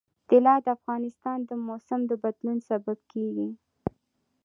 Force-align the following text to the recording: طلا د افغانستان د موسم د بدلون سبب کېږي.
طلا 0.29 0.55
د 0.65 0.67
افغانستان 0.77 1.37
د 1.49 1.51
موسم 1.67 1.99
د 2.09 2.11
بدلون 2.23 2.57
سبب 2.69 2.97
کېږي. 3.11 3.49